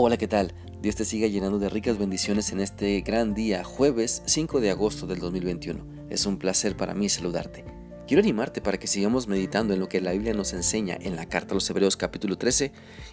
[0.00, 0.52] Hola, ¿qué tal?
[0.80, 5.08] Dios te siga llenando de ricas bendiciones en este gran día, jueves 5 de agosto
[5.08, 5.84] del 2021.
[6.08, 7.64] Es un placer para mí saludarte.
[8.06, 11.26] Quiero animarte para que sigamos meditando en lo que la Biblia nos enseña en la
[11.26, 12.70] carta a los Hebreos capítulo 13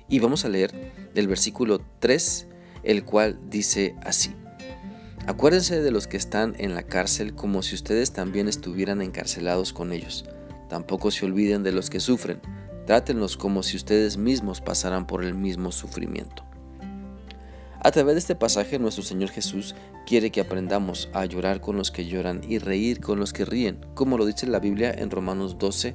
[0.09, 2.49] y vamos a leer del versículo 3,
[2.83, 4.35] el cual dice así.
[5.25, 9.91] Acuérdense de los que están en la cárcel como si ustedes también estuvieran encarcelados con
[9.91, 10.25] ellos.
[10.69, 12.41] Tampoco se olviden de los que sufren.
[12.85, 16.45] Trátenlos como si ustedes mismos pasaran por el mismo sufrimiento.
[17.85, 19.75] A través de este pasaje nuestro Señor Jesús
[20.07, 23.79] quiere que aprendamos a llorar con los que lloran y reír con los que ríen,
[23.93, 25.93] como lo dice la Biblia en Romanos 12,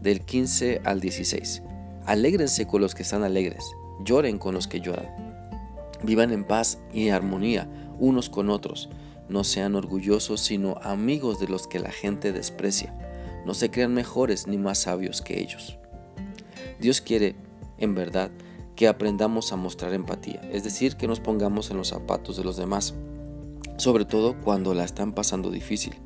[0.00, 1.64] del 15 al 16.
[2.06, 3.64] Alégrense con los que están alegres,
[4.04, 5.08] lloren con los que lloran.
[6.04, 7.68] Vivan en paz y armonía
[7.98, 8.88] unos con otros.
[9.28, 12.94] No sean orgullosos, sino amigos de los que la gente desprecia.
[13.44, 15.76] No se crean mejores ni más sabios que ellos.
[16.78, 17.34] Dios quiere,
[17.78, 18.30] en verdad,
[18.80, 22.56] que aprendamos a mostrar empatía, es decir, que nos pongamos en los zapatos de los
[22.56, 22.94] demás,
[23.76, 25.96] sobre todo cuando la están pasando difícil.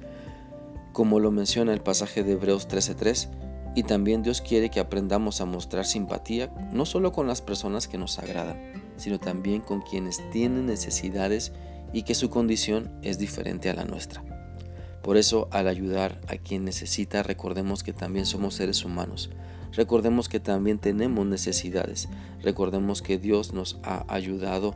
[0.92, 3.28] Como lo menciona el pasaje de Hebreos 13:3,
[3.76, 7.96] y también Dios quiere que aprendamos a mostrar simpatía no solo con las personas que
[7.96, 11.52] nos agradan, sino también con quienes tienen necesidades
[11.92, 14.24] y que su condición es diferente a la nuestra.
[15.00, 19.30] Por eso, al ayudar a quien necesita, recordemos que también somos seres humanos,
[19.76, 22.08] Recordemos que también tenemos necesidades.
[22.42, 24.74] Recordemos que Dios nos ha ayudado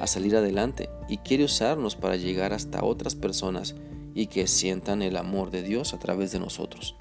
[0.00, 3.74] a salir adelante y quiere usarnos para llegar hasta otras personas
[4.14, 6.96] y que sientan el amor de Dios a través de nosotros.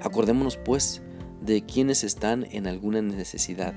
[0.00, 1.02] Acordémonos pues
[1.42, 3.74] de quienes están en alguna necesidad.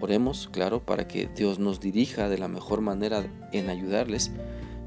[0.00, 4.30] Oremos, claro, para que Dios nos dirija de la mejor manera en ayudarles.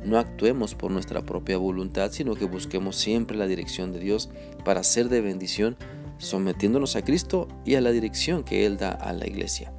[0.03, 4.29] No actuemos por nuestra propia voluntad, sino que busquemos siempre la dirección de Dios
[4.63, 5.77] para ser de bendición
[6.21, 9.73] sometiéndonos a Cristo y a la dirección que Él da a la iglesia.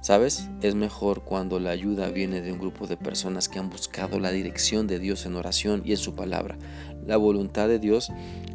[0.00, 0.48] ¿Sabes?
[0.62, 4.30] Es mejor cuando la ayuda viene de un grupo de personas que han buscado la
[4.30, 6.56] dirección de Dios en oración y en su palabra.
[7.04, 8.10] La voluntad de Dios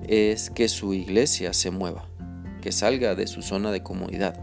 [0.08, 2.08] es que su iglesia se mueva,
[2.62, 4.40] que salga de su zona de comodidad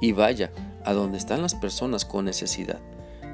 [0.00, 0.50] y vaya
[0.84, 2.80] a donde están las personas con necesidad,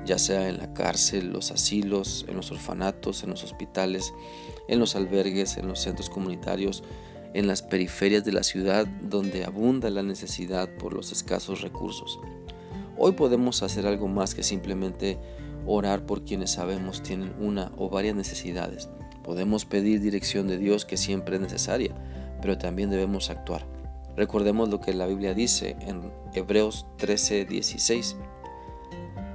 [0.05, 4.13] ya sea en la cárcel, los asilos, en los orfanatos, en los hospitales,
[4.69, 6.83] en los albergues, en los centros comunitarios,
[7.35, 12.19] en las periferias de la ciudad donde abunda la necesidad por los escasos recursos.
[12.97, 15.19] Hoy podemos hacer algo más que simplemente
[15.67, 18.89] orar por quienes sabemos tienen una o varias necesidades.
[19.25, 21.95] Podemos pedir dirección de Dios que siempre es necesaria,
[22.41, 23.67] pero también debemos actuar.
[24.17, 28.17] Recordemos lo que la Biblia dice en Hebreos 13:16.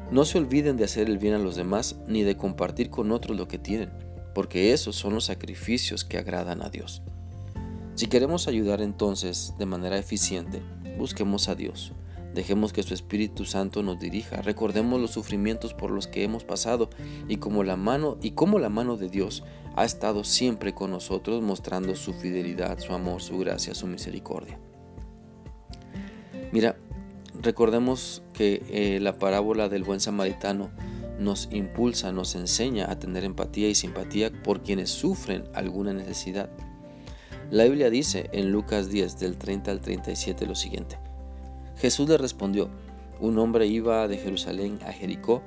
[0.10, 3.38] No se olviden de hacer el bien a los demás ni de compartir con otros
[3.38, 3.92] lo que tienen,
[4.34, 7.04] porque esos son los sacrificios que agradan a Dios.
[8.00, 10.62] Si queremos ayudar entonces de manera eficiente,
[10.98, 11.92] busquemos a Dios.
[12.34, 14.42] Dejemos que su Espíritu Santo nos dirija.
[14.42, 16.90] Recordemos los sufrimientos por los que hemos pasado
[17.28, 19.44] y como la mano y cómo la mano de Dios
[19.76, 24.58] ha estado siempre con nosotros mostrando su fidelidad, su amor, su gracia, su misericordia.
[26.54, 26.78] Mira,
[27.42, 30.70] recordemos que eh, la parábola del buen samaritano
[31.20, 36.50] nos impulsa, nos enseña a tener empatía y simpatía por quienes sufren alguna necesidad.
[37.52, 41.00] La Biblia dice en Lucas 10 del 30 al 37 lo siguiente.
[41.78, 42.70] Jesús le respondió,
[43.20, 45.42] un hombre iba de Jerusalén a Jericó,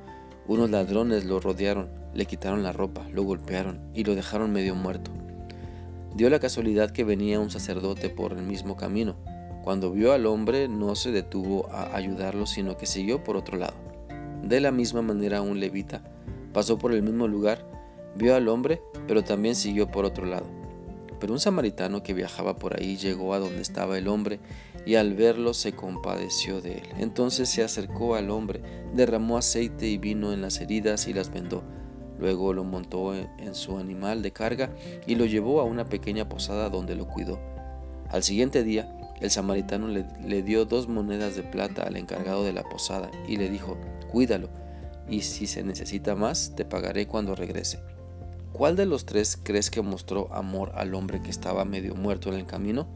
[0.48, 5.12] unos ladrones lo rodearon, le quitaron la ropa, lo golpearon y lo dejaron medio muerto.
[6.16, 9.14] Dio la casualidad que venía un sacerdote por el mismo camino.
[9.62, 13.76] Cuando vio al hombre no se detuvo a ayudarlo, sino que siguió por otro lado.
[14.42, 16.02] De la misma manera un levita
[16.52, 17.64] pasó por el mismo lugar,
[18.16, 20.61] vio al hombre, pero también siguió por otro lado.
[21.22, 24.40] Pero un samaritano que viajaba por ahí llegó a donde estaba el hombre
[24.84, 26.88] y al verlo se compadeció de él.
[26.98, 28.60] Entonces se acercó al hombre,
[28.92, 31.62] derramó aceite y vino en las heridas y las vendó.
[32.18, 34.74] Luego lo montó en su animal de carga
[35.06, 37.38] y lo llevó a una pequeña posada donde lo cuidó.
[38.08, 42.52] Al siguiente día, el samaritano le, le, dio dos monedas de plata al encargado de
[42.52, 43.76] la posada y le dijo,
[44.10, 44.48] cuídalo,
[45.08, 47.78] y si se necesita más, te pagaré cuando regrese.
[48.52, 52.38] ¿Cuál de los tres crees que mostró amor al hombre que estaba medio muerto en
[52.38, 52.86] el camino?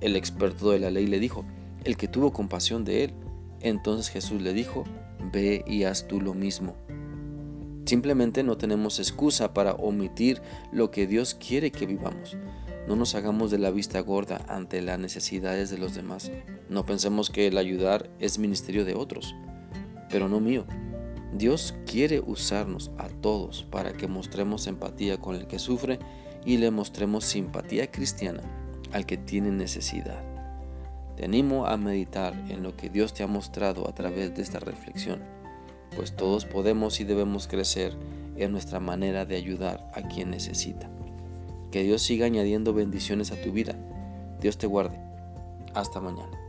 [0.00, 1.44] El experto de la ley le dijo,
[1.84, 3.14] el que tuvo compasión de él.
[3.60, 4.84] Entonces Jesús le dijo,
[5.32, 6.76] ve y haz tú lo mismo.
[7.84, 10.40] Simplemente no tenemos excusa para omitir
[10.72, 12.36] lo que Dios quiere que vivamos.
[12.86, 16.30] No nos hagamos de la vista gorda ante las necesidades de los demás.
[16.68, 19.34] No pensemos que el ayudar es ministerio de otros,
[20.10, 20.64] pero no mío.
[21.32, 25.98] Dios quiere usarnos a todos para que mostremos empatía con el que sufre
[26.44, 28.42] y le mostremos simpatía cristiana
[28.92, 30.22] al que tiene necesidad.
[31.16, 34.60] Te animo a meditar en lo que Dios te ha mostrado a través de esta
[34.60, 35.22] reflexión,
[35.94, 37.96] pues todos podemos y debemos crecer
[38.36, 40.88] en nuestra manera de ayudar a quien necesita.
[41.70, 43.74] Que Dios siga añadiendo bendiciones a tu vida.
[44.40, 44.98] Dios te guarde.
[45.74, 46.45] Hasta mañana.